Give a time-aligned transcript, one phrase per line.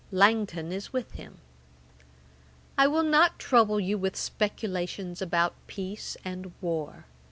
[0.11, 1.37] Langton is with him.
[2.75, 7.05] 'I will not trouble you with speculations about peace and war.